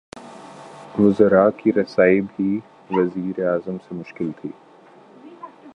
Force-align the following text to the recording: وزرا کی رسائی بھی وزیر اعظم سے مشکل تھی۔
وزرا 0.99 1.49
کی 1.57 1.73
رسائی 1.73 2.21
بھی 2.21 2.49
وزیر 2.91 3.45
اعظم 3.45 3.77
سے 3.77 3.95
مشکل 3.95 4.31
تھی۔ 4.41 4.49